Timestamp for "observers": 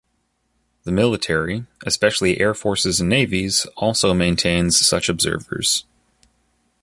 5.09-5.85